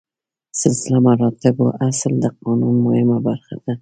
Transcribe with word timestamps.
سلسله 0.61 0.97
مراتبو 1.07 1.65
اصل 1.89 2.13
د 2.23 2.25
قانون 2.41 2.75
مهمه 2.85 3.17
برخه 3.27 3.53
ده. 3.61 3.69